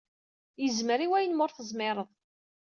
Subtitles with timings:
[0.63, 2.09] Yezmer i wayen m-ur tezmireḍ.